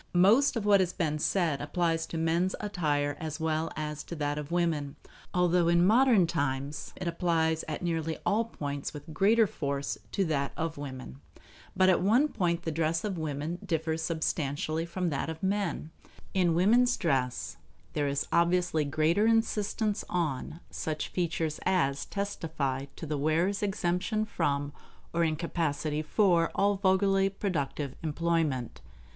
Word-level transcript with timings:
Most 0.17 0.55
of 0.55 0.65
what 0.65 0.79
has 0.79 0.93
been 0.93 1.19
said 1.19 1.61
applies 1.61 2.07
to 2.07 2.17
men's 2.17 2.55
attire 2.59 3.15
as 3.19 3.39
well 3.39 3.71
as 3.75 4.03
to 4.05 4.15
that 4.15 4.39
of 4.39 4.49
women; 4.49 4.95
although 5.31 5.67
in 5.67 5.85
modern 5.85 6.25
times 6.25 6.91
it 6.95 7.07
applies 7.07 7.63
at 7.67 7.83
nearly 7.83 8.17
all 8.25 8.45
points 8.45 8.95
with 8.95 9.13
greater 9.13 9.45
force 9.45 9.99
to 10.13 10.25
that 10.25 10.53
of 10.57 10.75
women. 10.75 11.21
But 11.75 11.87
at 11.87 12.01
one 12.01 12.29
point 12.29 12.63
the 12.63 12.71
dress 12.71 13.03
of 13.03 13.19
women 13.19 13.59
differs 13.63 14.01
substantially 14.01 14.87
from 14.87 15.11
that 15.11 15.29
of 15.29 15.43
men. 15.43 15.91
In 16.33 16.55
woman's 16.55 16.97
dress 16.97 17.57
there 17.93 18.07
is 18.07 18.25
obviously 18.31 18.83
greater 18.85 19.27
insistence 19.27 20.03
on 20.09 20.61
such 20.71 21.09
features 21.09 21.59
as 21.63 22.05
testify 22.07 22.85
to 22.95 23.05
the 23.05 23.19
wearer's 23.19 23.61
exemption 23.61 24.25
from 24.25 24.73
or 25.13 25.23
incapacity 25.23 26.01
for 26.01 26.49
all 26.55 26.77
vulgarly 26.77 27.29
productive 27.29 27.93
employment. 28.01 28.81